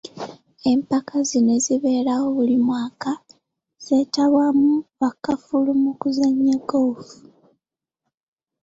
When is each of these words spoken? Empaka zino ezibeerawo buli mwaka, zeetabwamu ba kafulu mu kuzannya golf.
Empaka 0.71 1.15
zino 1.29 1.51
ezibeerawo 1.57 2.25
buli 2.35 2.57
mwaka, 2.67 3.11
zeetabwamu 3.85 4.71
ba 4.99 5.09
kafulu 5.23 5.71
mu 5.83 5.91
kuzannya 6.01 6.55
golf. 6.69 7.07